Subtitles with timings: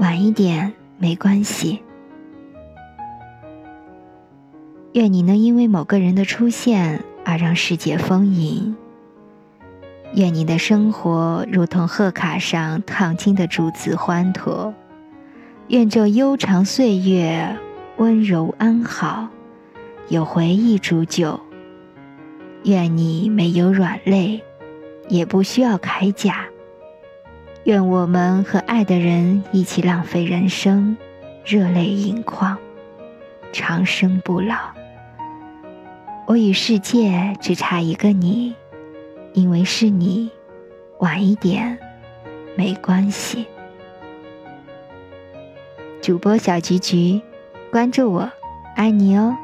[0.00, 1.82] 晚一点没关系。
[4.92, 8.74] 愿你能因为某个人的出现而让世界丰盈。
[10.14, 14.72] 愿你的生活如同贺卡上烫金的珠子欢脱。
[15.68, 17.54] 愿这悠长岁月
[17.98, 19.28] 温柔安好，
[20.08, 21.38] 有回忆煮酒。
[22.64, 24.42] 愿你没有软肋，
[25.10, 26.49] 也不需要铠甲。
[27.64, 30.96] 愿我们和爱的人一起浪费人生，
[31.44, 32.56] 热泪盈眶，
[33.52, 34.56] 长生不老。
[36.26, 38.54] 我与世界只差一个你，
[39.34, 40.30] 因为是你，
[41.00, 41.78] 晚一点
[42.56, 43.46] 没关系。
[46.00, 47.20] 主播小菊菊，
[47.70, 48.30] 关注我，
[48.74, 49.36] 爱你哦。